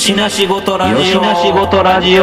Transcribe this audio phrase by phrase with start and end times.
[0.00, 0.96] よしなしごとラジオ。
[0.98, 2.22] よしなしごとラジオ。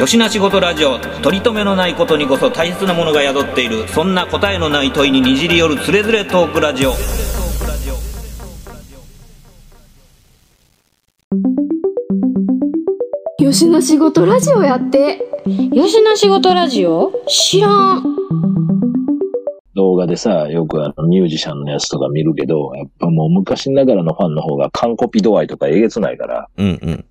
[0.00, 0.98] よしなしごとラジオ。
[1.20, 3.86] 取り留めのないことにこそ大切なものが宿っている。
[3.88, 6.94] そんな答えのない問いににじり寄るつれづれトークラジオ。
[13.44, 15.22] よしな仕事ラジオやって。
[15.70, 17.12] よしな仕事ラジオ？
[17.28, 18.19] 知らん。
[20.00, 27.04] 動画でさ、よくあのミュージシャンのやつとか見るけど、やっぱもう昔ながらのファンの方が完コピ度合いとかえげつないから、うんうん。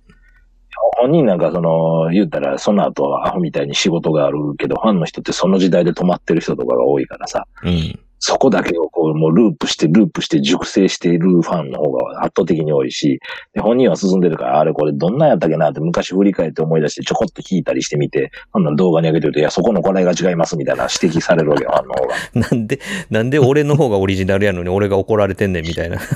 [0.98, 13.18] 本人なんかその、言ったらその後はアホみたいに仕事があるけど、ファンの人ってその時代で止まってる人とかが多いからさ、うんそこだけをこう、もうループして、ループして熟成しているファンの方が圧倒的に多いし、
[13.54, 22.14] で本人は進んでるから、あれこれどんなんやったっけなって昔振り返って思い出してちょこっと聞いたりしてみて、ほんなら動画に上げてると、いや、そこのこれが違いますみたいな指摘されるわけよ、ファンの方が。
[22.34, 26.08] なんでなんで俺の方がオリジナルやのに俺が怒られてんねんみたいなだか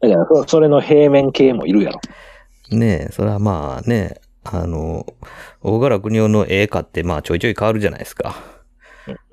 [0.00, 2.00] らそ、それの平面系もいるやろ。
[2.70, 5.06] ねえそれはまあねあの
[5.62, 8.57] 大柄国夫の絵買ってまあちょいちょい変わるじゃないですか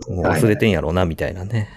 [0.07, 1.69] もう忘れてんやろうなみたいなね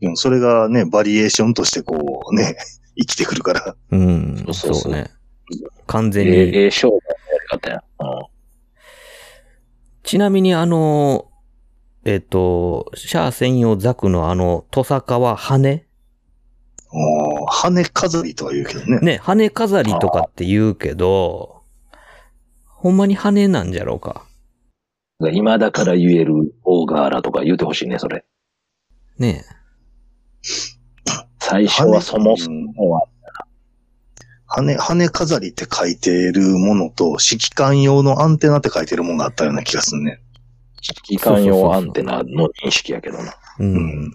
[0.00, 2.56] でもそれがね、バリエーションとしてこうね、
[2.98, 3.76] 生きてくるから。
[3.90, 5.10] うんそうね
[5.86, 7.00] 完全えにえええ商売のや
[7.42, 7.84] り方や。
[8.00, 8.30] うん
[10.02, 11.28] ちなみにあの、
[12.04, 15.84] えっ、と、シャア専用ザクのあの、トサカは羽？
[17.46, 18.98] 羽飾りとは言うけどね。
[19.00, 21.62] ね、羽飾りとかって言うけど、
[22.66, 24.24] ほんまに羽なんじゃろうか。
[25.28, 28.24] 今だから言えるオーガーラとか言うてほしいね、それ。
[29.18, 29.44] ね
[31.38, 33.06] 最初はそもそもは、
[34.46, 40.20] 羽、羽飾りって書いてるものと、指揮官用のアンテナって書いてるものがあったような気がするね。
[41.02, 43.34] 機関用アンテナの認識やけどな。
[43.58, 43.64] う。
[43.64, 44.12] うんん。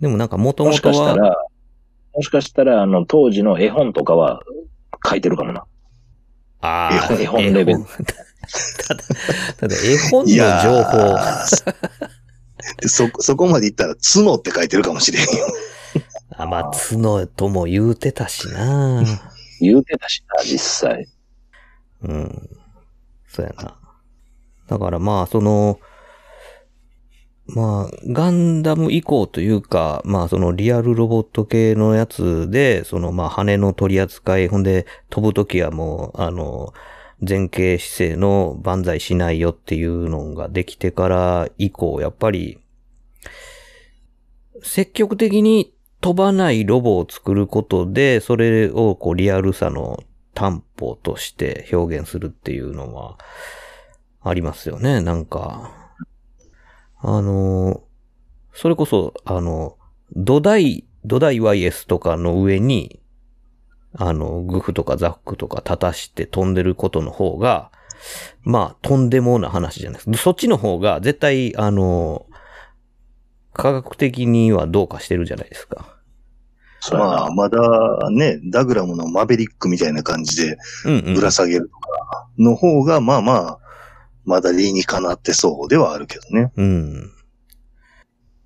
[0.00, 1.36] でもなんかもともしもとは、かしたら、
[2.14, 4.42] もしかしたら、あの、当時の絵本とかは
[5.06, 5.64] 書いてるかもな。
[6.60, 7.84] ああ、絵本レベル
[8.86, 9.04] ただ、
[9.58, 11.18] ただ絵本の情報。
[12.86, 15.28] そ、そこまで言ったら、角って書いてるかもしれんよ。
[16.36, 19.02] あ、まあ、角とも言うてたしな。
[19.60, 20.58] 言うてたしな、実
[20.88, 21.08] 際。
[22.02, 22.48] うん。
[23.28, 23.76] そうやな。
[24.68, 25.80] だからまあ、その、
[27.48, 36.74] まあ、ガンダム以降というか、まあ、そのリアルロボット系のやつで、そのまあ、羽の取り扱い、ほんで、飛ぶときはもう、あの、
[37.26, 42.58] 前傾姿勢の万歳しないよっていうのができてから以降、やっぱり、
[44.62, 50.02] 積極的に飛ばないロボを作ることで、それをこうリアルさの
[50.34, 53.18] 担保として表現するっていうのは
[54.22, 55.00] ありますよね。
[55.00, 55.77] なんか、
[57.00, 57.82] あの、
[58.52, 59.76] それこそ、あの、
[60.16, 63.00] 土台、土台 YS とかの上に、
[63.92, 67.70] あの、グフとかザックとか立たして飛んでることの方が、
[68.42, 70.16] まあ、とんでもな話じゃないですか。
[70.16, 72.26] そっちの方が絶対、あの、
[73.52, 75.98] 科学的にはどうかしてるじゃないですか。
[76.92, 77.58] まあ、まだ
[78.10, 80.56] ね、ダグラムのマベリックみたいな感じで。
[81.14, 83.58] ぶら下げるとかの方が、まあまあ、
[84.28, 86.52] まだ理にかなってそうではあるけどね。
[86.56, 87.10] うん。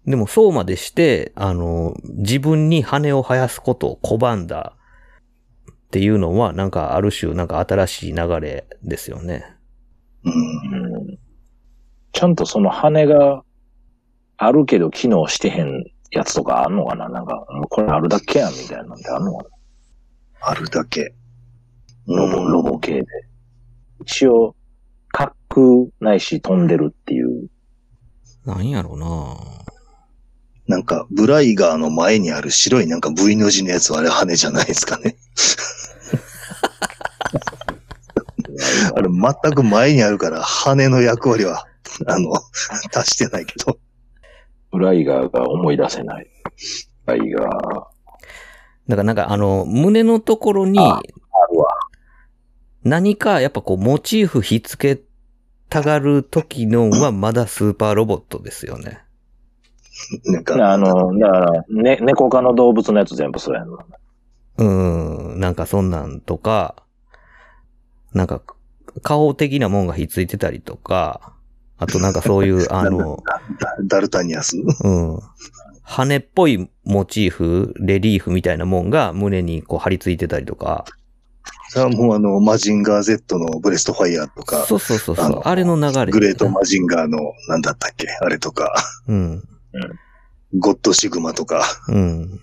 [0.07, 4.77] でもそうまでして、あの、自分に羽を生やすことを拒んだ
[5.71, 9.45] っていうのは、なんかある種、なんか新しい流れですよね。
[10.25, 10.33] うん。
[10.33, 10.37] う
[11.13, 11.19] ん
[12.15, 13.43] ちゃんとその羽が
[14.37, 17.09] あるけど機能してへんやつとかあんのかな？
[17.09, 19.47] なんか、これあるだけやんみたいなのってあんのか
[20.43, 21.15] あるだけ。
[22.07, 23.07] なロボ、うんロボ系で。
[24.03, 24.55] 一応、
[25.13, 25.67] 滑空
[26.01, 27.49] ないし飛んでるっていう。
[28.45, 29.37] なんやろな
[30.67, 35.17] なんか、ブライガーの前にある白いなんか V の字のやつはあれ羽じゃないですかね。
[38.95, 41.67] あれ全く前にあるから羽の役割は、
[42.07, 42.33] あの、
[42.95, 43.79] 足してないけど。
[44.71, 46.27] ブライガーが思い出せない。
[47.07, 47.93] ブライガー。
[48.89, 50.79] だからなんかあの、胸のところに。
[52.85, 55.01] 何かやっぱこうモチーフひっつけ
[55.69, 59.01] たがる時のはまだスーパーロボットですよね。
[60.25, 63.79] なんか、あの、だから、ね、猫科の動物のやつ全部そうやんの。
[64.59, 66.77] うん、なんかそんなんとか、
[68.13, 68.43] なんか
[69.03, 71.35] 顔的なもんがひっついてたりとか、
[71.79, 73.23] あとなんかそういう、 あの、
[73.59, 74.57] ダダルタニアス？
[74.85, 75.21] うん。
[75.83, 80.85] 羽っぽいモチーフ、レリーフみたいなもんが胸にこう貼り付いてたりとか。
[81.73, 85.25] それはもうあの、マジンガー Z のブレストファイヤーとか、そうそうそうそう。
[85.25, 86.13] あのあれの流れ。
[86.13, 88.75] グレートマジンガーの、なんだったっけあれとか。
[89.09, 89.43] うん。
[90.59, 91.65] ゴッドシグマとか。
[91.89, 91.97] うん。
[91.97, 92.39] うん。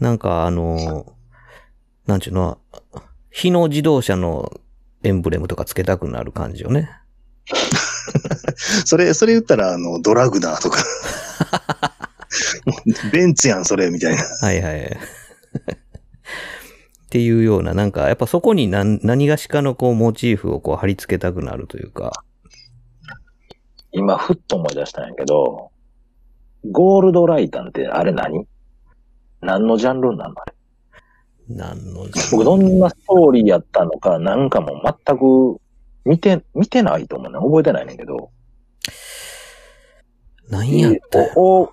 [0.00, 1.14] なんかあの、
[2.08, 2.58] なんちゅうの、
[3.30, 4.60] 日野自動車の
[5.04, 6.90] エンブレムとかつけたくなる感じよね。
[8.84, 10.82] それ、それ言ったら、あの、ドラグナーとか。
[13.12, 14.24] ベンツやん、それ、みたいな。
[14.40, 14.98] はいはい。
[17.12, 22.24] っていうような、なんか、やっぱそこに何何がしかのこう、モチーフをこう貼り付けたくなるというか。
[23.90, 25.72] 今、ふっと思い出したんやけど、
[26.70, 28.46] ゴールドライタンってあれ何？
[29.42, 31.54] 何のジャンルなのあれ？
[31.54, 35.60] なんの、僕どんなストーリーやったのかなんかも全く
[36.06, 37.38] 見て、見てないと思うね。
[37.38, 38.30] 覚えてないねんけど。
[40.52, 41.72] 何やったんやお黄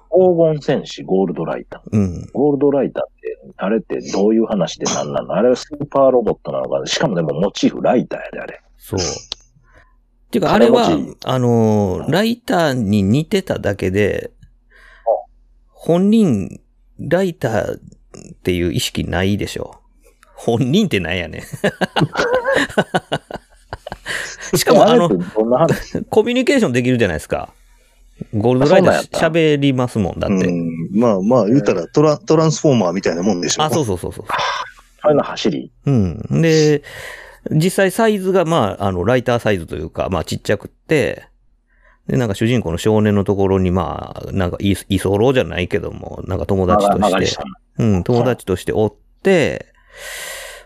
[0.55, 1.81] 金戦士ゴールドライタン。
[1.91, 2.29] うん。
[2.31, 5.33] ゴールドライターって、あれってどういう話で何なの？
[5.33, 8.61] あれはスーパーロボットなのかしかもでもモチーフライターやで、あれ。
[8.77, 8.99] そう。
[8.99, 9.03] っ
[10.31, 14.31] ていうか、あれはあのー、ライターに似てただけで、
[15.67, 16.61] 本人、
[16.99, 17.79] ライターっ
[18.43, 19.75] ていう意識ないでしょ。
[20.35, 21.41] 本人ってなんやねん。
[24.57, 25.09] しかも、あの
[26.09, 27.53] コミュニケーションできるじゃないですか。
[28.33, 30.47] ゴールドライター喋りますもん、だって。
[30.47, 30.99] うん。
[30.99, 33.63] まあまあ、言うたらトラ、トランスフォーマーみたいなもんでしょ。
[33.63, 34.25] あ、そうそうそうそう。
[35.01, 36.41] あれの走りうん。
[36.41, 36.83] で、
[37.51, 41.25] 実際サイズが、まあ、あの、ライターサイズというか、まあ、ちっちゃくって、
[42.07, 47.43] で、なんか主人公の少年のところに、まあ、なんかい、居候じゃないけども、なんか友達としてた、
[47.77, 49.67] うん、友達としておって、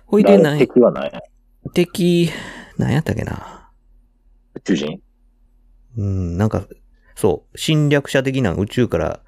[0.05, 1.21] ほいで、なん敵は何や
[1.73, 2.29] 敵、
[2.77, 3.69] なんやったっけな。
[4.55, 4.99] 宇宙人？
[5.97, 6.65] うん、なんか、
[7.15, 9.19] そう、侵略者的な宇宙から、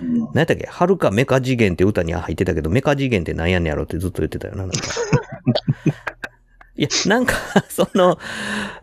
[0.00, 0.18] うん。
[0.18, 0.66] なんやったっけ？
[0.66, 4.78] はるかメカ次元って歌には入ってたけど、メカ次元ってなんやねんやろってずっと言ってたよな、なんか。
[6.76, 7.34] いや、なんか、
[7.68, 8.18] その、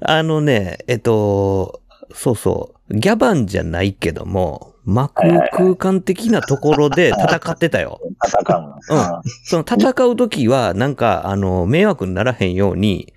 [0.01, 1.81] あのね、えっと、
[2.13, 7.99] そうそう、ギャバンじゃないけども、真空空間的なところで戦ってたよ。
[8.27, 8.67] 戦うの。
[8.67, 13.11] うんあその戦う時は、なんか、あの、迷惑にならへんように、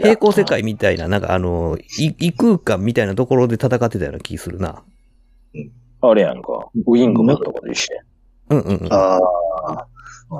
[0.00, 4.82] 平行世界みたいな、なんかあの、い異空間みたいなところで戦ってたような気するな。
[6.02, 6.68] あれやんか。
[6.86, 8.04] ウィングマンとかで一緒やん。
[8.50, 8.92] うんうんうん。
[8.92, 9.20] あ
[9.66, 9.86] あ。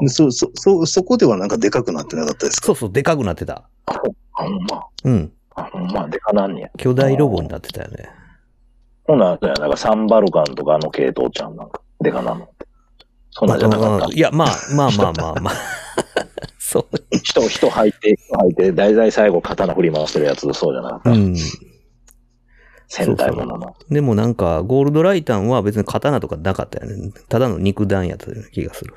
[0.01, 2.67] でそ、そ、そ、そこではなんかでかくなってなかったですか？
[2.67, 3.65] そうそう、でかくなってた。
[3.87, 4.01] あ
[4.33, 4.85] ほんま。
[5.05, 5.33] うん。
[5.55, 6.71] あほんま、でかなんねや。
[6.79, 8.09] 巨大ロボになってたよね。
[9.05, 12.49] ほな、そうやなんかサンバルカンとかあの系統ちゃんなんか、でかなの。
[13.31, 14.13] そんなんじゃなかったうん。
[14.13, 15.55] いや、まあ、まあまあまあまあ。
[16.59, 17.17] そう。
[17.19, 21.11] 人、人履いて、人履いて、大体最後刀振り回してるやつ、そうじゃなかった。
[21.11, 21.37] うん。
[22.89, 23.77] 戦隊ものの。
[23.91, 27.11] でもなんか、ゴールドライタンは別に刀とかなかったよね。
[27.29, 28.95] ただの肉弾やったような気がする。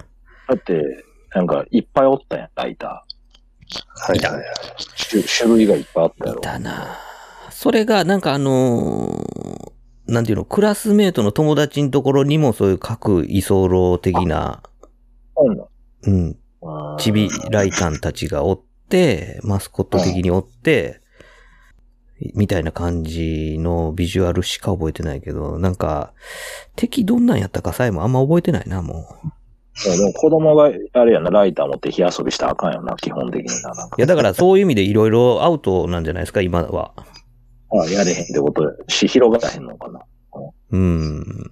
[0.48, 4.44] だって、なんか、いっぱいおったやん、ライタはいはいはい。
[4.78, 5.10] ー。
[5.10, 6.42] 種種類がいっぱいあったやろ。
[6.42, 6.98] だな
[7.50, 9.75] それが、なんかあのー
[10.08, 14.62] なんていうの、クラスメートの友達のところにもそういう各居候的な、
[15.36, 15.68] そうなん
[16.08, 16.38] うん、うん
[16.98, 21.02] チビライタンたちがおって、マスコット的におって、
[22.34, 26.14] みたいな感じのビジュアルしか覚えてないけど、なんか、
[26.76, 29.88] 敵どんなんやったかさえもあんま覚えてないな、もう。
[29.98, 33.70] でも子供が、あれやな、ライター持って火遊びしたらあかんよな、基本的にな。
[33.74, 36.94] ないや、だからそういう意味でいろいろアウトなんじゃないですか、今は。
[37.82, 40.02] あやれへんってことで、し、広がらへんのかな。
[40.72, 41.52] うん。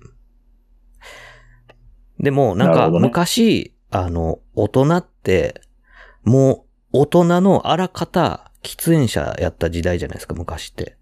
[2.19, 5.61] でも、なんかなるほどね昔、あの、大人って、
[6.23, 10.97] もう大人のあらかた喫煙者やった時代じゃないですか、昔って。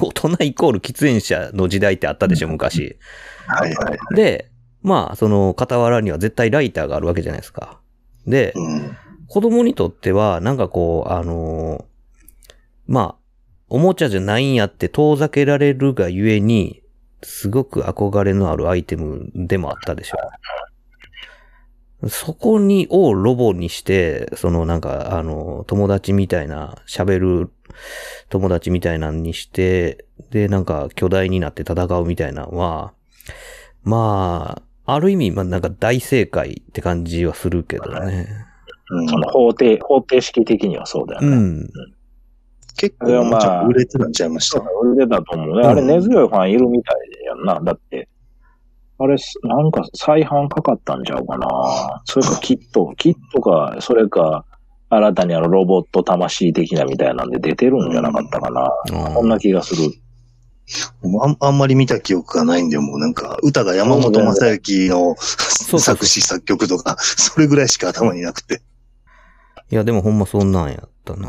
[0.00, 2.98] 大人イコール喫煙者の時代ってあったでしょ、昔。
[3.46, 4.14] はいはい。
[4.14, 4.50] で、
[4.82, 7.80] まあ、その傍らには絶対ライターがあるわけじゃないですか。
[8.26, 8.96] で、うん。
[9.26, 11.84] 子供にとっては、なんかこう、あのー
[12.86, 13.23] まあ、
[13.74, 16.84] おもちゃじゃないんやって遠ざけられるがゆえに、
[17.24, 22.08] すごく憧れのあるアイテムでもあったでしょ。
[22.08, 27.50] そこに、をロボにして、そのなんか、あの、友達みたいな、喋る
[28.28, 32.92] 友達みたいなんにして、で、なんか巨大になって戦うみたいなのは、
[33.82, 38.28] まあ、ある意味、まあなんか大正解って感じはするけどね。
[38.28, 41.28] うんその方程、方程式的にはそうだよね。
[41.28, 41.70] うん。
[42.76, 44.60] 結構、もうちょっと売れてたんちゃいました。
[44.60, 45.66] 売れたと思うね。
[45.66, 47.60] あれ根強いファンいるみたいやんな。
[47.60, 48.08] だって、
[48.98, 52.02] あれ、なんか再販かかったんちゃうかな。
[52.04, 54.44] それかキット、キットか、それか、
[54.90, 58.70] 新たにあのロボット魂的なみたいなんで出てるんじゃなかったかな。
[58.92, 59.82] うんこんな気がする。
[61.22, 68.62] あんあんまり見た記憶がないんで、もうなんか、歌が山本正幸の作詞作曲とか、それぐらいしか頭になくて。
[69.70, 71.28] いや、でもほんまそんなんやったな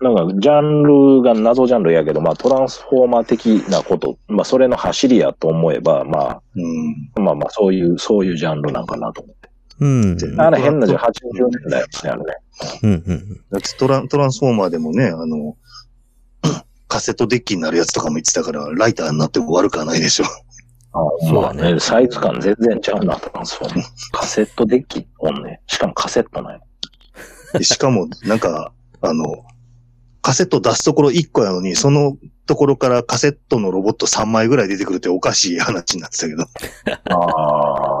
[0.00, 7.10] なんか、ジャンルが謎ジャンルやけど、まあ、トランスフォーマー的なこと、まあ、それの走りやと思えば、まうん。
[7.16, 9.50] あ、まあまあ、そういう、そういうジャンルなんかなと思って。
[9.80, 10.40] うん。
[10.40, 12.36] あれ変なじゃん、80年代やね、あれね。
[12.82, 13.40] うんうん。
[13.50, 15.56] だってトラントランスフォーマーでもね、あの、
[16.88, 20.24] カセットデッキになるやつとかも言ってたから、ライターになっても悪くはないでしょ。
[20.92, 23.86] あそうだねまあサイズ感全然ちゃうな、トランスフォーマー。
[24.12, 25.60] カセットデッキおんね。
[25.66, 26.60] しかもカセットなんや。
[27.52, 29.24] でしかも、なんか、あの、
[30.22, 36.44] カセット出すところ1個やのに、そのところからカセットのロボット3枚ぐらい出てくるっておかしい話になってたけど。
[37.14, 38.00] あ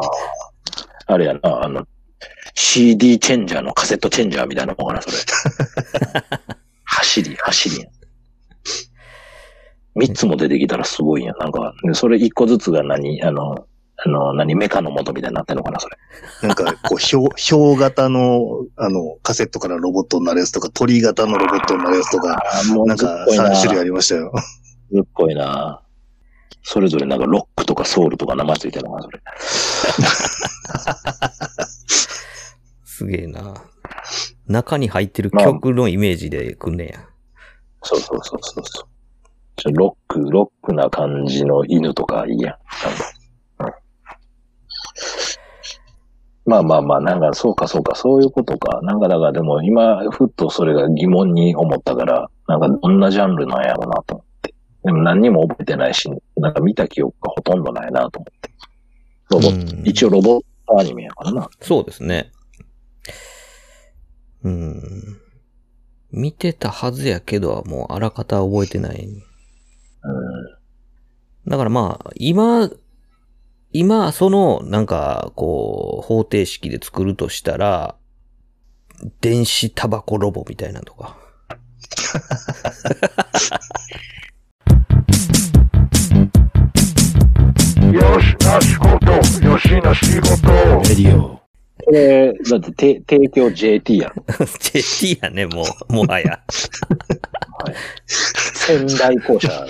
[1.06, 1.86] あれやな、あの、
[2.54, 5.16] CD チェンジャーのカセットチェンジャーみたいなもんかな、それ。
[6.84, 7.90] 走り、走りやん。
[9.94, 11.38] 三つも出てきたらすごいやん。
[11.38, 13.66] なんか、でそれ一個ずつが何、あの、
[14.02, 15.98] あの、何、メカの元みたいになってんのかな、それ。
[16.42, 17.16] なんか、こう、表、
[17.54, 22.42] 表型の、あの、カセットからロボットになるやつとか、鳥型のロボットになるやつとか、
[22.74, 24.32] もなんか3種類ありましたよ。
[24.90, 25.82] ずっこいな。
[26.62, 29.20] それぞれなんかロックとかソウルとか名前ついてるのかな、それ。
[32.84, 33.54] すげえな。
[34.46, 37.06] 中に入ってる曲のイメージでくんねや。
[37.82, 38.86] そうそうそうそうそう。
[39.56, 42.54] ちょロック、ロックな感じの犬とかいいやん。
[42.86, 43.19] なんかうん
[46.46, 48.80] まあまあまあ、なんかそうかそうか、そういうことか。
[48.82, 54.54] なんかだからでも今、ふっとそれが疑問に思ったから、なんかどんなジャンルなんやろうなと思って。
[54.84, 58.50] でも何にも覚えてないし、なんか見た記憶がほとんどないなと思って。
[59.30, 61.48] ロボット、うん一応ロボットアニメやからな。
[61.60, 62.32] そうですね。
[64.42, 65.20] うん。
[66.10, 69.04] 見てたはずやけど、もうあらかた覚えてない。
[69.04, 69.20] うん。
[71.46, 72.70] だからまあ、今、
[73.72, 77.94] 今、その、なんか、こう、方程式で作るとしたら、
[79.20, 81.16] 電子タバコロボみたいなのとか。
[91.84, 94.24] これ、だってて提供 JT やろ。
[94.58, 96.40] JT やね、もう、もはや。
[98.06, 99.64] 仙台校舎。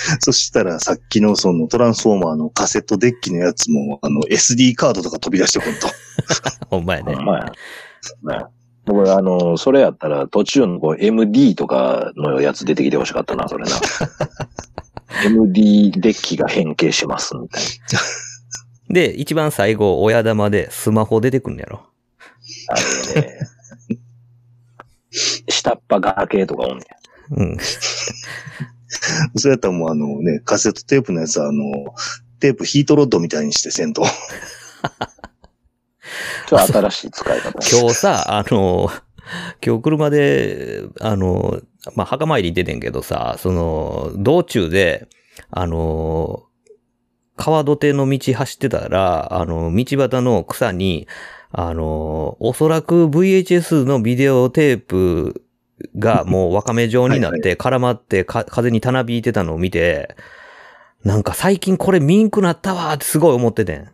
[0.20, 5.88] そしたらさっきのそのトランスフォーマーのカセットデッキのやつも、あの SD カードとか飛び出してこんと。
[6.68, 7.16] ほんまやね。
[7.16, 8.44] まあ、ね。
[8.86, 13.72] 僕、あの、それやったら途中のこう MD とかのやつ出てきてほしかったな、それな。
[15.24, 17.62] MD デッキが変形します、みたい
[18.88, 21.76] で、一番最後、親玉でスマホ出てくんのやろ。
[21.76, 22.74] な。
[22.74, 23.38] あれね。
[25.48, 26.84] 下っ端ガーとかおんね
[27.30, 27.56] うん。
[29.36, 31.64] そうやったらもうあのね、カセットテープのやつはあの、
[32.40, 34.02] テープヒートロッドみたいにしてせんと。
[36.48, 37.50] ちょっと新しい使い方。
[37.50, 38.90] 今日さ、あの、
[39.64, 41.60] 今日車で、あの、
[41.94, 45.08] まあ、墓参り出てんけどさ、その、道中で、
[45.50, 46.44] あの、
[47.36, 51.06] 川土手の道走ってたら、あの、道端の草に、
[51.52, 55.42] あの、おそらく VHS のビデオテープ
[55.98, 60.16] がもうわかめ状になって絡まってか風にたなびいてたのを見て、
[61.04, 63.88] なんか最近これミンクなったわーってすごい思っててん。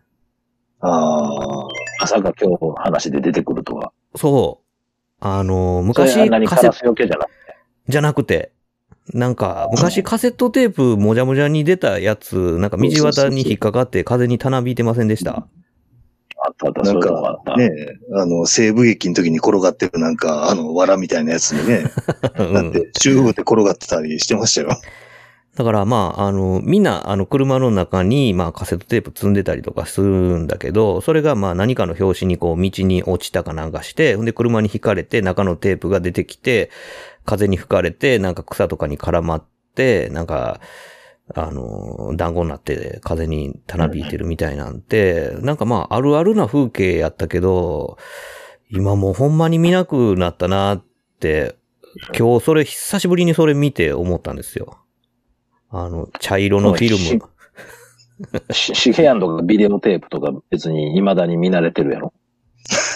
[0.80, 1.68] ああ。
[2.00, 3.92] まさか今日話で出てくるとは。
[4.14, 4.66] そう。
[5.20, 7.56] あの、そ昔カセカラスよけじゃなくて。
[7.88, 8.52] じゃなくて、
[9.14, 15.46] なんか、昔カセットテープもじゃもじゃに出たやつ、なんか道端に引っかかって風にたなびいてませんでした？
[16.46, 17.56] あったあった、なんかた。
[17.56, 17.70] ね、
[18.14, 21.90] あの、西部劇の時に転がってるなんか、あの、藁みたいなやつにね、
[22.38, 22.54] うん。
[22.54, 24.68] だって、中央で転がってたりしてましたよ。
[25.56, 30.06] だからまあ、あの、みんな、あの、車の中に、まあ、カセットテープ積んでたりとかする
[30.38, 36.70] んだけど、それがまあ、何かの拍子にこう、道に落ちたかなんかして、ほんで、車に引かれて、中のテープが出てきて、
[37.24, 40.60] 風に吹かれて、なんか草とかに絡まって、なんか、
[41.34, 47.98] あの、団子になって風にたなびいてるみたいなんて、なんかまあ、あるあるな風景やったけど、
[48.70, 50.84] 今もうほんまに見なくなったなっ
[51.20, 51.56] て、
[52.16, 54.78] 今日それ久しぶりにそれ見て思ったんですよ。
[55.70, 57.22] あの、茶色のフィルム。
[58.50, 62.14] シゲヤンとかビデオテープとか別に未だに見慣れてるやろ？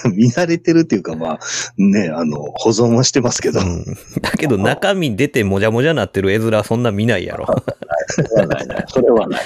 [0.15, 1.39] 見慣れてるっていうか、まあ、
[1.77, 3.61] ね、あの、保存はしてますけど。
[3.61, 3.85] うん。
[4.21, 7.47] だけど中身出てもじゃもじゃなってる絵面そんな見ないやろ。
[8.09, 8.85] それはないない。
[8.89, 9.43] それはない。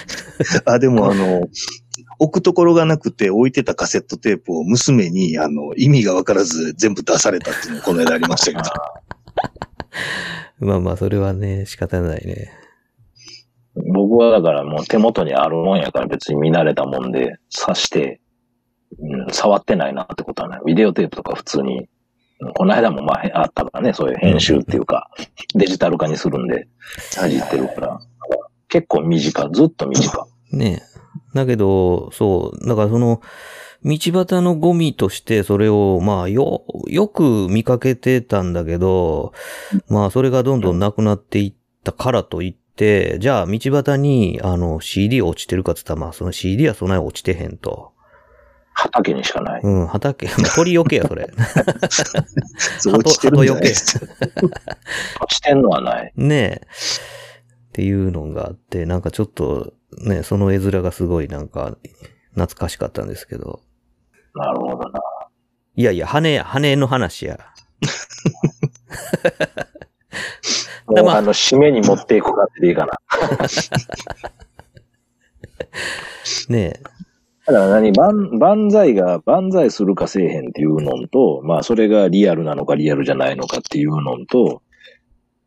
[0.64, 1.48] あ、でもあの、
[2.18, 8.74] 置くところがなくて置いてたカセットテープを娘に、あの、意味がわからず全部出されたっていうのこの間ありましたけど。
[10.66, 12.50] まあまあ、それはね、仕方ないね。
[13.92, 18.20] 僕はだからもう手元にあるもんやから別に見慣れたもんで刺して、
[18.98, 20.60] うん、触ってないなってことはない。
[20.66, 21.88] ビデオテープとか普通に
[22.54, 25.10] この間もまああったからね、そういう編集っていうか、
[25.54, 26.68] デジタル化にするんで、
[27.18, 28.00] 味ってるから。
[28.68, 30.26] 結構短、ずっと短。
[30.52, 30.82] ね
[31.34, 33.20] だけど、そう、だからその、
[33.84, 39.32] 道端のゴミとしてそれを、まあ、よ、よく見かけてたんだけど、
[39.88, 47.93] まあ、それがどんどんなくなっていったからといって、じゃあ、道端に、あの、CD 落ちてるかって言ったら、まあ、その CD はそんなに落ちてへんと。
[48.74, 49.62] 畑にしかない。
[49.62, 51.30] うん、畑、ま あ鳥よけや、それ。
[52.78, 54.06] そう落ちてるんじゃないですか。
[55.22, 56.12] 落ちてんのはない。
[56.16, 56.66] ねえ。
[57.68, 61.76] っていうのがあって、なんかちょっと、ね、その絵面がすごいなんか、
[62.34, 63.60] 懐かしかったんですけど。
[64.34, 65.00] なるほどな。
[65.76, 67.38] いやいや、羽、羽の話や。
[70.86, 72.98] もう、まああの、締めに持っていく感じでいいかな。
[76.48, 76.80] ねえ。
[77.46, 84.62] だから何万、万歳が万歳するかせえへんっていうのと、まあそれがリアルなのかリアルじゃないのかっていうのと、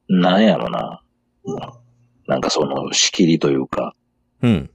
[0.08, 1.02] なんやろな。
[1.46, 1.58] うん
[2.28, 3.96] なんかその仕切りというか。
[4.42, 4.70] うん。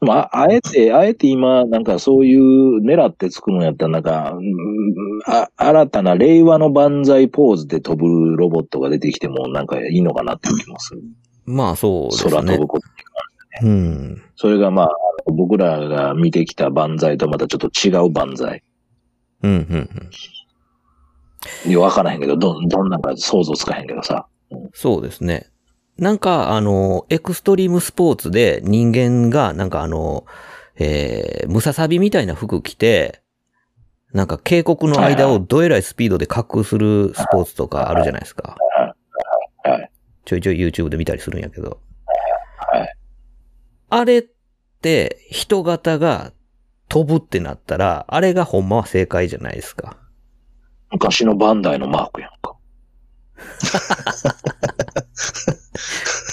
[0.00, 4.48] でもあ、あえて、あえて今、なんかそういう狙って作るんやったら、なんか、うん
[5.26, 11.02] あ、新たな令和の万歳ポーズで飛ぶロボットが出てきても、なんかいいのかなって気もする。
[11.44, 12.66] まあそうですね空飛ぶ。
[12.66, 12.86] こと。
[13.62, 14.22] うん。
[14.36, 14.88] それがまあ、
[15.26, 18.62] 僕らが見てきた万歳とまたちょっと違う万歳。
[19.42, 19.58] うん、うん、
[21.64, 21.70] うん。
[21.70, 24.26] いや、わからへんけど、どん、どんなんか想像つかへんけどさ。
[24.72, 25.50] そうですね。
[25.98, 30.24] なんか、あの、エクストリームスポーツで人間が、なんかあの、
[30.76, 33.22] えー、ムササビみたいな服着て、
[34.12, 38.56] なんか渓谷の間をどえらいスピードで滑空するスポーツとかあるじゃないですか。
[39.64, 39.90] はい。
[40.24, 41.80] ちょいちょい YouTube で見たりするんやけど。
[42.72, 42.96] はい。
[43.90, 44.24] あれ
[44.84, 46.32] って人型が
[46.90, 49.96] 飛ぶってなったら、あれがほんまは正解じゃないですか。
[50.92, 52.54] 昔のバンダイのマークやんか。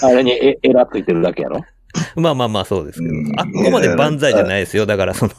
[0.06, 1.62] あれにえ、エラついてるだけやろ？
[2.16, 3.40] まあまあまあそうですけどうん。
[3.40, 4.84] あ、ここまで万歳じゃないですよ。
[4.84, 5.32] だからその、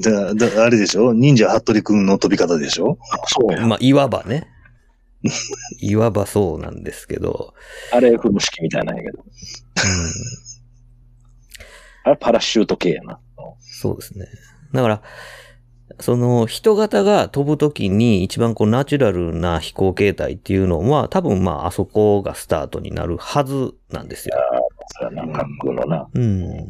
[0.02, 1.12] だ、だ、あれでしょ？
[1.12, 2.96] 忍者服部くんの飛び方でしょ？
[3.26, 3.68] そうやん。
[3.68, 4.48] まあいわばね。
[5.80, 7.52] いわばそうなんですけど。
[7.92, 9.18] あれ、風呂敷みたいなんやけど。
[9.18, 9.24] うん、
[12.04, 13.18] あれ、パラシュート系やな。
[13.58, 14.26] そうですね。
[14.72, 15.02] だから、
[15.98, 24.36] その人型が飛ぶときに一番こうナチュラルな飛行形態っていうのは多分まああそこがスタートになるはずなんですよ。
[25.00, 26.08] そうやな、滑空のな。
[26.12, 26.62] うん。
[26.62, 26.66] っ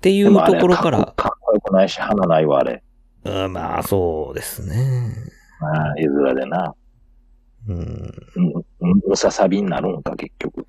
[0.00, 2.82] ていうところからかっこ、よくないし、花ないわ、あれ。
[3.24, 5.12] うんまあそうですね。
[5.60, 6.74] ああ、絵面でな。
[7.68, 7.76] うん。
[8.80, 10.66] うん、ムササビになるんか、結局。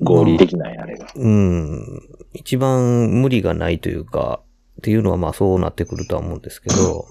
[0.00, 1.06] 合理的なんや、あれが。
[1.14, 2.02] うん。
[2.32, 4.40] 一番無理がないというか、
[4.78, 7.06] っていうのはまあそうなってくるとは思うんですけど、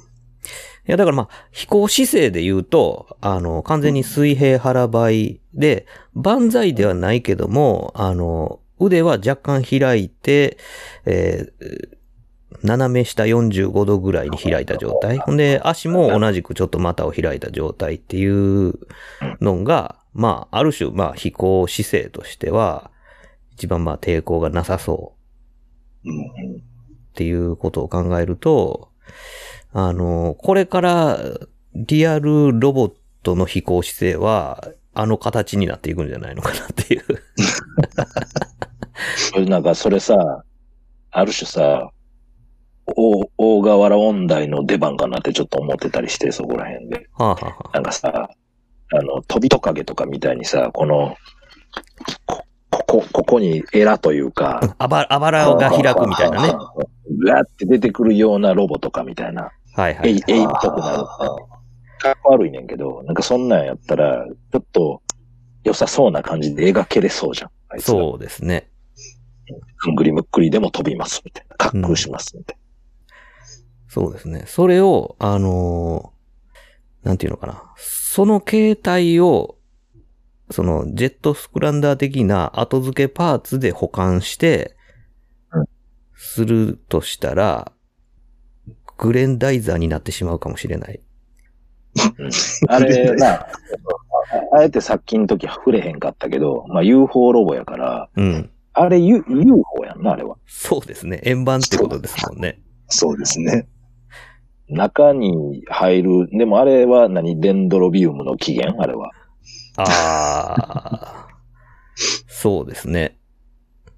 [0.88, 10.58] いやだからまあ飛行姿勢で言うと、あの、完全に水平腹ばいで、万歳ではないけども、あの、腕は若干開いて、
[11.06, 12.01] えー
[12.64, 15.18] 斜め下45度ぐらいに開いた状態。
[15.18, 18.74] ほんで、足も同じくちょっと股を開いた状態っていう
[19.40, 22.92] のが、まあ、ある種、まあ、飛行姿勢としては、
[23.54, 25.14] 一番まあ抵抗がなさそ
[26.04, 26.10] う。
[26.10, 26.62] っ
[27.14, 28.90] ていうことを考えると、
[29.74, 31.20] あの、これから
[31.76, 37.04] リアルロボットの飛行姿勢は、あの形になっていくんじゃないのかなっていう。
[39.48, 40.44] なんか、それさ、
[41.12, 41.92] ある種さ、
[42.96, 47.08] 大、大河原御大の出番かなってちょっと思ってたりして、そこら辺で。
[47.14, 48.30] はあ、はあはあ、なんかさ、
[48.94, 51.16] あの、飛びトカゲとかみたいにさ、この、
[52.26, 56.54] こ、ここ、ここにエラというか、あば、あばらが開くみたいなね。。
[56.54, 59.52] うわって出てくるようなロボとかみたいな。
[59.76, 60.10] はいはい。
[60.10, 61.06] エイ、エイっぽくなる。
[62.00, 65.02] かっこ悪いねんけど、なんかそんなんやったら、ちょっと
[65.64, 67.50] 良さそうな感じで描けれそうじゃん。
[67.70, 68.70] あいつらそうですね。
[69.78, 71.56] ふんぐりむっくりでも飛びますみたいな。
[71.74, 72.58] 滑空しますみたい
[73.94, 74.46] そうですね。
[74.48, 77.62] それを、あのーなんていうのかな。
[77.76, 79.58] その形態を、
[80.50, 84.78] そのジェットスクランダー的な後付けパーツで保管して
[85.52, 85.66] うん、
[86.16, 87.74] するとしたら、
[88.98, 91.02] グレンダイザーになってしまうかもしれない。
[92.70, 92.76] な。
[92.76, 93.46] あれ な、
[94.54, 98.50] あえてさっきの時触れへんかったけど、まあ UFO ロボやから、うん。
[98.72, 100.38] あれ U- UFO やんな、あれは。
[100.48, 101.20] そうですね。
[101.26, 102.62] 円盤ってことですもんね。
[102.88, 103.68] そうですね。
[104.72, 107.40] 中に入る、でもあれは何？
[107.40, 108.82] デンドロビウムの起源？
[108.82, 109.12] あれは。
[109.78, 111.28] ああ。
[112.28, 113.18] そうですね。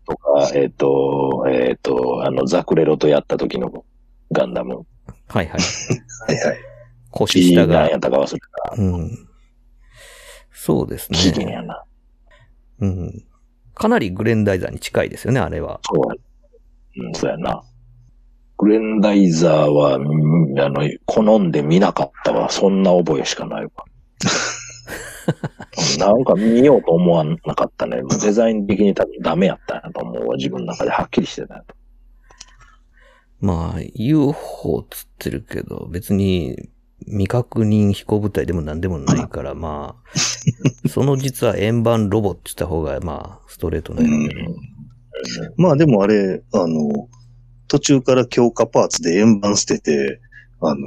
[0.06, 3.86] とか、えっ、と、えっ、と、あの、ザクレロとやった時の
[4.32, 4.86] ガンダム。
[5.30, 5.62] はいはい。
[6.28, 6.58] はいはい。
[7.12, 7.98] 腰下が何や。
[7.98, 8.82] ったか忘れた。
[8.82, 9.28] うん。
[10.52, 11.68] そうです期限やね。
[11.68, 11.84] な。
[12.80, 13.24] うん。
[13.76, 15.80] かなりグレンダイザーに近いですよね、あれは。
[15.84, 16.16] そうや。
[17.06, 17.64] うん、そうやな。
[18.63, 22.49] グレンダイザーは、うんあの、好んで見なかったわ。
[22.49, 23.71] そんな覚えしかないわ。
[25.99, 28.02] なんか見ようと思わなかったね。
[28.21, 30.36] デザイン的に多分ダメやったんやと思うわ。
[30.38, 31.76] 自分の中ではっきりしてたと。
[33.41, 36.69] まあ、UFO つってるけど、別に
[37.06, 39.97] 未確認飛行物体でも何でもないから、 ま
[40.86, 44.41] あ、その実は円盤ロボって言った方が、まあ、ストレートなんやけど。
[45.58, 47.10] まあでもあれ、あの、
[47.74, 50.22] 途中から強化パーツで円盤捨てて、
[50.62, 50.78] あの、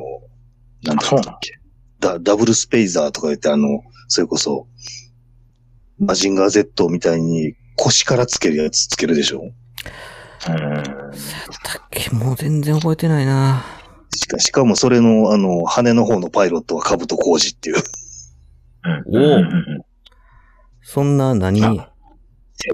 [0.85, 1.59] なんだったっけ？
[1.99, 3.67] ダダブルスペイザーとか言って、あの、
[4.07, 4.69] それこそ、
[5.99, 9.41] マジンガー Z みたいに腰からつけるやつつけるでしょ？
[10.49, 10.75] うん。
[10.75, 13.65] だっけもう全然覚えてないな。
[14.15, 17.77] しかしかもそれの、あの、羽の方のパイロットは兜浩二っていう。
[19.09, 19.17] うん。
[19.17, 19.37] うんうんう
[19.79, 19.83] ん
[20.83, 21.67] そんな何？
[21.67, 21.93] あ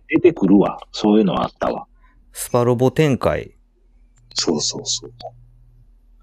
[0.08, 0.76] 出てくるわ。
[0.92, 1.86] そういうのあったわ。
[2.34, 3.56] スパロボ展開。
[4.34, 5.12] そうそうそう。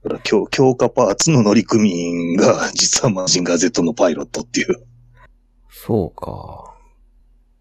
[0.03, 4.81] だから強強化パーツの乗組員が 実はマジンガー Z のパイロットっていう。
[5.69, 6.69] そうか。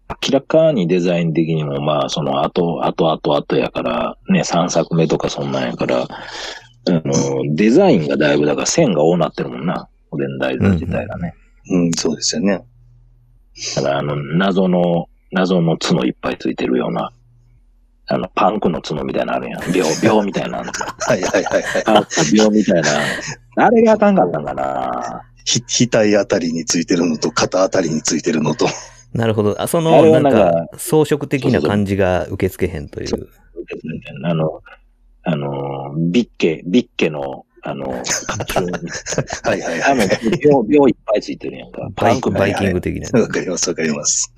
[0.09, 6.07] 明らかにデザイン的にも、まあ、その後、後、後、後やから、ね、3作目とかそんなんやから、あ
[6.87, 9.87] の、デザインがだいぶ、だから線が多なってるもんな。
[10.17, 11.35] レンダイザー自体がね。
[11.69, 12.63] うん、そうですよね。
[13.75, 17.11] だから、あの、謎の、謎の角いっぱいついてるような、
[18.11, 19.61] あの、パンクの角みたいなのあるやん。
[19.71, 20.63] 秒、秒みたいなの。
[20.63, 21.83] はいはいはいはい。
[21.85, 22.89] あ秒みたいな。
[23.65, 25.21] あれがあかんかったんかな。
[25.45, 28.67] ひ、額あたりについてるのと肩あたりについてるのと。
[29.13, 29.61] なるほど。
[29.61, 33.29] あ、そあの、なんかか、装飾的な感じが受け付けへんという。
[34.23, 34.61] あの、
[35.23, 37.95] あの、ビッケ、ビッケの、あの、は
[39.55, 41.87] いはいはい。、秒、秒いっぱいついてるやんか。
[41.95, 42.73] バイバイキング。
[42.75, 43.21] グ的な。
[43.21, 44.33] わかりますわかります。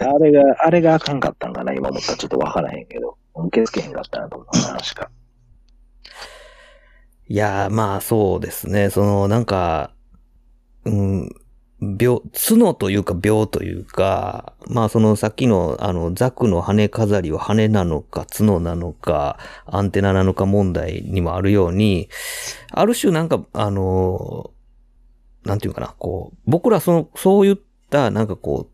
[0.00, 3.16] あれが、あれがあかんかったんかな、今思ったらちょっとわからへんけど。
[3.34, 5.10] 受け付けへんかったなと思うな、確か。
[7.28, 8.90] いやー、まあそうですね。
[8.90, 9.94] その、なんか、
[10.84, 11.30] うん、
[11.82, 22.08] 病、角というか病というか、まあそのさっきのあのザクの羽飾りは羽なのか角なのかアンテナなのか問題にもあるように、
[22.70, 24.52] ある種なんかあの、
[25.44, 27.56] なんていうかな、こう、僕らその、そういっ
[27.90, 28.72] たなんかこう、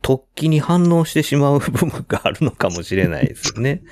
[0.00, 3.82] 突起に反応してしまう 部分があるのかもしれないですよね。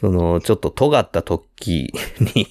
[0.00, 1.92] その、ちょっと尖った突起
[2.34, 2.48] に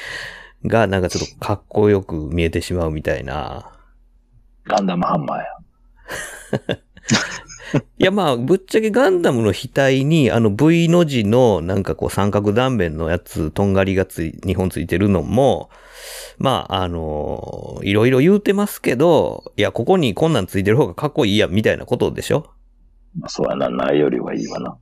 [0.68, 3.75] がなんかちょっとかっこよく見えてしまうみたいな。
[4.66, 5.44] ガンダムハンマーや。
[7.98, 15.68] いやまあ、ぶっちゃけガンダムの額にあの V の字のなんかこう三角断面のやつ、とんがりがつい、2本ついてるのも、
[16.38, 22.46] まあ、あのいろいろ言うてますけど、いや、ここにこんなんついてる方がかっこいいや、みたいなことでしょ？
[23.18, 24.78] まあそうやな、ないよりはいいわな。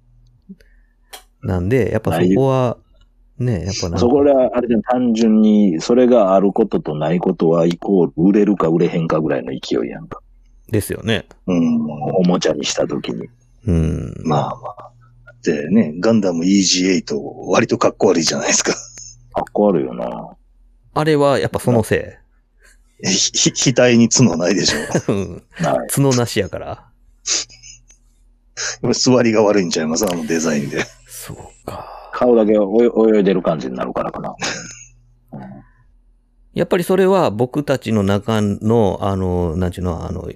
[1.42, 2.79] なんで、やっぱそこは、
[3.38, 10.20] ね、やっぱなそこら、あれで単純に、それがあることとないことはイコール、売れるか売れへんかぐらいの勢いやんか。
[10.70, 11.27] ですよね。
[11.47, 11.85] うん。
[12.14, 13.29] おもちゃにしたときに。
[13.66, 14.14] うん。
[14.25, 14.90] まあまあ。
[15.42, 17.14] でね、ガンダム EG8
[17.49, 18.73] 割とかっこ悪いじゃないですか。
[18.73, 18.79] か
[19.42, 20.37] っこ悪いよな。
[20.94, 22.18] あれはやっぱそのせ
[23.03, 25.12] えひ、ひ、額に角ないでしょ。
[25.12, 25.16] い。
[25.16, 25.42] うん。
[25.90, 26.87] 角なしやから。
[28.94, 30.07] 座りが悪いんちゃいます？
[30.07, 30.85] あのデザインで。
[31.07, 31.90] そうか。
[32.14, 34.35] 顔だけ泳いでる感じになるからかな。
[36.55, 40.31] やっぱりそれは僕たちの中の、あの、なんちゅうの、あの、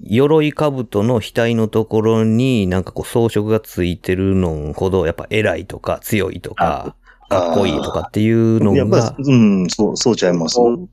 [0.00, 6.96] 鎧兜の額のところになんかこう装飾がついてるのほど、やっぱ偉いとか強いとか、
[7.28, 10.54] かっこいいとかっていうのやっがぱ、、うん、そう、そうちゃいます。
[10.54, 10.88] そう、そう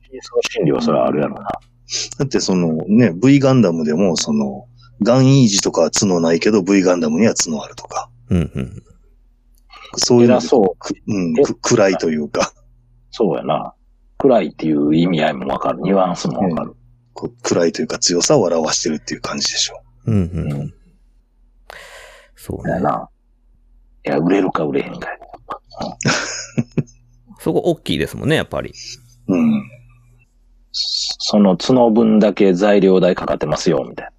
[0.50, 1.48] 心理はそれはあるやろな。
[2.18, 4.66] だってそのね、V ガンダムでも、その、
[5.02, 8.10] ガンイージとかは角ないけど、V ガンダムには角あるとか。
[8.28, 8.82] うんうん。
[9.96, 10.76] そういうそう。
[10.78, 12.52] くうん、く暗いというか、
[13.10, 13.74] そうやな。
[14.18, 15.80] 暗いっていう意味合いもわかる。
[15.82, 16.74] ニュアンスもわかる。
[17.12, 20.52] こう暗いというか強さを表してるっていう感じでしょうんうん。
[20.52, 20.74] うん
[22.36, 22.70] そうね。
[22.70, 23.08] だよな。
[24.04, 25.16] いや、売れるか売れへんかや。
[27.40, 28.72] そこ大きいですもんね、やっぱり。
[29.28, 29.34] う。
[29.34, 29.62] うん。
[30.72, 34.12] その角分だけ材料代かかってますよ、みたいな。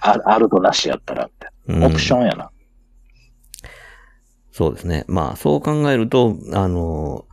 [0.00, 1.43] ああるとなしやったら、みたいうんな。
[1.68, 2.50] オプションやな。
[4.52, 5.04] そうですね。
[5.08, 7.26] まあ、そう考えると、あの、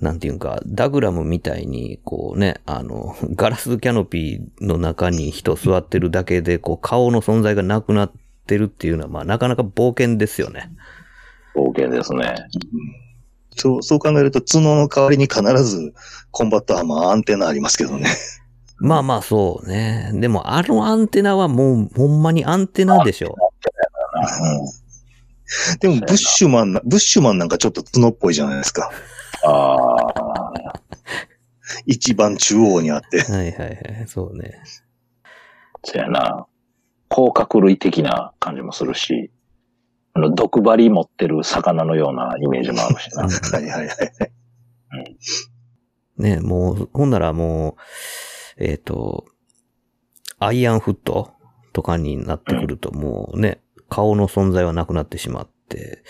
[0.00, 8.12] なんていうか、ダグラムみたいに、こうね、あの、 ガラスキャノピーの中に人座ってるだけで、こう、顔の存在がなくなっ
[8.46, 10.70] てるっていうのは、まあ、なかなか冒険ですよね。
[11.54, 12.34] 冒険ですね。
[13.56, 15.94] そう、そう考えると角の代わりに必ず
[16.30, 18.08] コンバットハマーアンテナありますけどね。
[18.78, 20.10] まあまあそうね。
[20.14, 23.36] でもあのアンテナはもうほんまにアンテナでしょ。
[25.80, 28.90] でもブッシュマンな、ブッシュマンなんかちょっと角っぽいじゃないですか。
[29.44, 30.52] ああ。
[31.86, 33.22] 一番中央にあって。
[33.22, 34.04] はいはいはい。
[34.06, 34.62] そうね。
[35.84, 36.46] そやな。
[37.08, 39.30] 甲殻類的な感じもするし、
[40.14, 43.24] あの、毒針持ってる魚のようなイメージもあるしな。
[43.24, 45.16] はいはいはい。
[46.16, 47.76] ね、もう、ほんならも
[48.58, 49.26] う、えっ、と、
[50.38, 51.32] アイアンフット
[51.72, 53.61] とかになってくるともうね、
[53.92, 56.02] 顔の存在はなくなってしまって、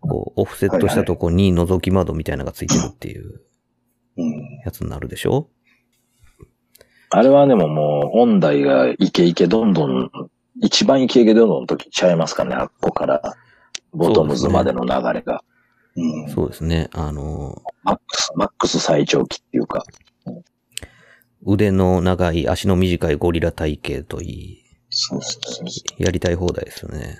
[0.00, 3.40] こう、オフセットしたとこに覗き窓みたいなのがついてるっていう
[4.18, 4.60] うん。
[4.66, 5.48] やつになるでしょ？
[7.08, 10.10] あれはでももう、音大がイケイケどんどん、
[10.60, 13.22] 一番イケイケどんどんの時ちゃいますかね、あっこから、
[13.92, 15.42] ボトムズまでの流れが。
[15.96, 16.28] うん。
[16.28, 16.90] そうですね。
[16.92, 19.84] あの、マックス、マックス最長期っていうか。
[21.44, 24.61] 腕の長い足の短いゴリラ体型といい、
[24.94, 27.18] そうそうそうそやりたい放題ですよね。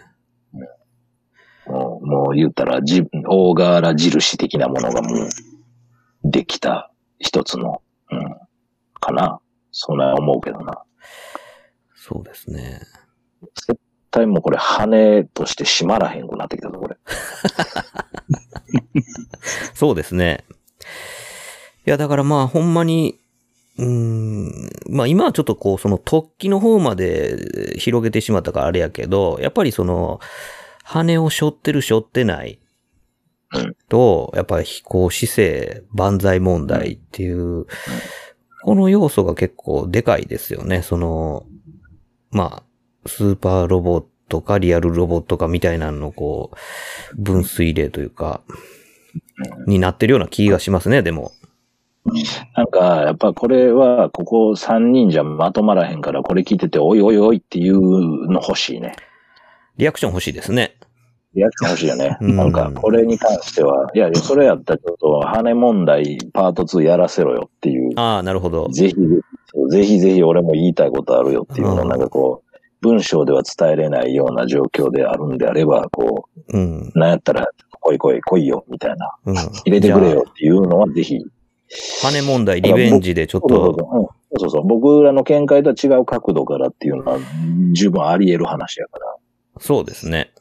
[1.66, 5.28] もう、もう言ったら、じ、大柄印的なものがもう、
[6.24, 8.36] できた一つの、うん、
[9.00, 9.40] かな。
[9.70, 10.82] そんな思うけどな。
[11.94, 12.80] そうですね。
[13.66, 13.80] 絶
[14.10, 16.98] 対もうこれ羽として締まらへんくなってきたぞ、これ。
[19.74, 20.44] そうですね。
[21.86, 23.18] いや、だからまあ、ほんまに、
[23.78, 30.20] うーん、まあ今はちょっとこう、その突起の方まで広げてしまったからあれやけど、やっぱりその、
[30.84, 32.58] 羽を背負ってる背負ってない
[33.88, 37.66] と、やっぱり飛行姿勢、万歳問題っていう、
[38.64, 40.82] この要素が結構でかいですよね。
[40.82, 41.46] その、
[42.30, 48.42] まあ、スーパーロボットかリアルロボットかみたいなのこう、分水例というか、
[49.66, 51.32] になってるような気がしますね、でも。
[52.56, 57.80] なんか、やっぱこれは、ここ3人じゃまとまらへんから、これ聞いてて、おいおいおいっていう
[58.28, 58.94] の欲しいね。
[59.76, 60.74] リアクション欲しいですね。
[61.34, 62.16] リアクション欲しいよね。
[62.20, 68.68] うんなんか、これに関しては、いや、それやったらちょっと、羽問題パート2やらせろよっていう、ああ、なるほど。
[68.68, 68.94] ぜひ、
[69.70, 76.90] ぜひぜひ俺も言いたいことあるよっていうのなんかこう、文章では伝えれないような状況であるんであれば、こうん。
[76.94, 77.46] う、なんやったら、
[77.80, 79.14] 来い来い来いよ、みたいな。
[79.24, 79.36] うん。
[79.36, 81.18] 入れてくれよっていうのはぜひ。
[82.02, 84.66] 羽問題、リベンジでちょっそうそうと、そううんそうそう。
[84.66, 87.18] 僕らの見解とは違う角度からっていうのは
[87.74, 89.16] 十分あり得る話やから。
[89.60, 90.32] そうですね。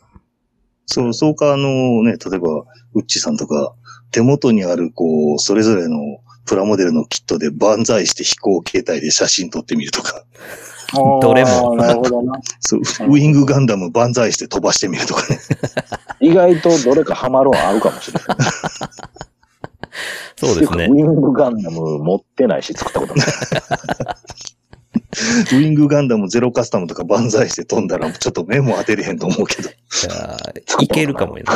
[0.86, 2.64] そう、そうか、あのね、例えば、
[2.94, 3.74] ウッチさんとか、
[4.12, 5.98] 手元にある、こう、それぞれの
[6.46, 10.26] プラモデルのキットで万歳して飛行形態で写真撮ってみるとか、
[11.22, 12.40] どれもなるほどな。
[12.60, 15.40] そう、ウィングガンダム万歳して飛ばしてみるとかね。
[16.20, 18.38] 意外とどれかハマるのあるかもしれない。
[20.38, 20.96] そうですねウ。
[20.96, 23.28] ィングガンダム持ってないし作ったことない。
[25.12, 29.70] ウィングガンダムゼロカスタムとか万歳して飛んだら、ちょっと目も当てれへんと思うけど。
[29.70, 29.72] い
[30.08, 31.52] やーいけるかもよ、ね。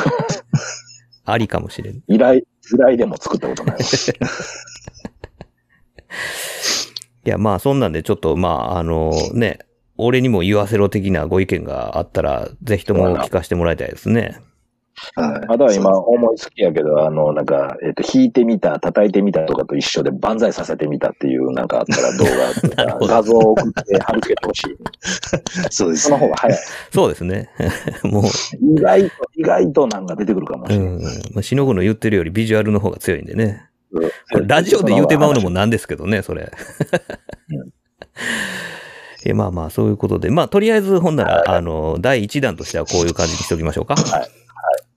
[1.26, 2.02] ありかもしれん。
[2.08, 2.46] 依頼、依
[2.78, 3.78] 頼でも作ったことない。
[7.26, 9.60] いや、まあ、そんなんで、ちょっと、まあ、あのね、
[9.98, 14.40] 俺にも言わせろ的なご意見があったら、ぜひとも聞かせてもらいたいですね。
[15.16, 15.46] はい。
[15.48, 24.78] あとは今思いつきやけど、あの、なんか、えっ、と、弾いてみた、叩いてみたとかと一緒で万歳させてみたっていうなんかあったら動画とか 画像を送って貼り付けてほしい。
[25.70, 26.58] そうですその方が早い。
[26.92, 27.50] そうですね。
[28.04, 28.24] も
[28.62, 30.88] 意外と、意外となんか出てくるかもう、しれない。
[30.88, 31.02] うん。
[31.34, 33.70] まあ、しのぐの言ってるよりビジュアルの方が強いんでね。
[33.92, 36.52] うんこれラジオで言うてまうのもなんですけどね、それ。
[37.50, 37.70] うん
[39.26, 40.30] いやまあまあ、そういうことで。
[40.30, 43.96] まあ、とりあえず、ほんなら、あの、第1弾としてはこういう感じにしておきましょうか。
[43.96, 44.45] はい。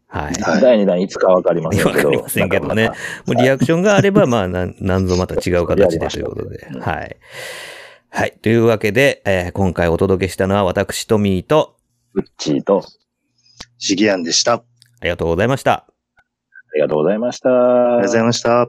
[0.09, 0.35] はい。
[0.41, 1.91] はい第2弾いつかわかりませんけど。
[1.91, 2.95] わかりませんけどねも
[3.29, 6.67] うリアクションがあれば、まあ、なん、 なんぞまた違う形でということで。
[6.73, 7.17] うんはい。
[8.11, 8.33] はい。
[8.43, 11.77] というわけで、えー今回お届けしたのは私、トミーと、
[12.15, 12.83] ウッチーと、
[13.79, 14.55] シギアンでした。
[14.55, 14.63] ああ
[15.05, 15.73] りがとうございました。
[15.73, 15.85] あ
[16.75, 17.49] りがとうございました。
[17.51, 18.69] りがとうございました。